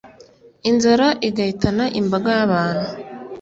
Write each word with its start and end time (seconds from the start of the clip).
inzara 0.69 1.07
igahitana 1.27 1.85
imbaga 1.99 2.29
y’abantu. 2.37 2.85